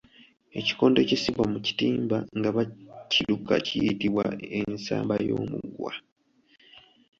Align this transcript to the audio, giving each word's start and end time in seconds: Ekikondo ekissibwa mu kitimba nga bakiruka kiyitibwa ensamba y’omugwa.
Ekikondo 0.59 0.97
ekissibwa 1.01 1.45
mu 1.53 1.59
kitimba 1.65 2.17
nga 2.37 2.49
bakiruka 2.55 3.53
kiyitibwa 3.65 4.25
ensamba 4.59 5.13
y’omugwa. 5.27 5.93